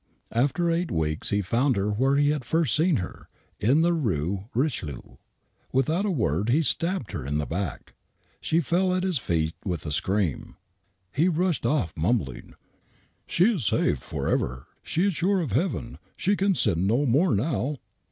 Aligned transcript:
After 0.31 0.71
eight 0.71 0.89
weeks 0.89 1.29
he 1.29 1.43
found 1.43 1.75
her 1.75 1.91
where 1.91 2.15
he 2.15 2.31
had 2.31 2.43
first 2.43 2.75
seen 2.75 2.95
her, 2.95 3.29
in 3.59 3.83
the 3.83 3.93
Rue 3.93 4.49
Richelieu. 4.55 5.17
Without 5.71 6.07
a 6.07 6.09
word, 6.09 6.49
he 6.49 6.63
stabbed 6.63 7.11
her 7.11 7.23
in 7.23 7.37
the 7.37 7.45
back. 7.45 7.93
She 8.39 8.61
fell 8.61 8.95
at 8.95 9.03
his 9.03 9.19
feet 9.19 9.53
with 9.63 9.85
a 9.85 9.91
scream. 9.91 10.57
He 11.11 11.27
rushed 11.27 11.67
off 11.67 11.93
mumbling:" 11.95 12.55
She 13.27 13.53
is 13.53 13.63
saved 13.65 14.03
forever; 14.03 14.65
she 14.81 15.05
is 15.05 15.13
sure 15.13 15.39
of 15.39 15.51
heaven; 15.51 15.99
she 16.17 16.35
can 16.35 16.55
sin 16.55 16.87
no 16.87 17.05
more 17.05 17.35
now 17.35 17.77